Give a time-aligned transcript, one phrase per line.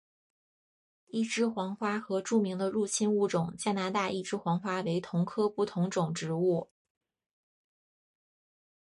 [1.09, 6.71] 一枝黄花和著名的入侵物种加拿大一枝黄花为同科不同种植物。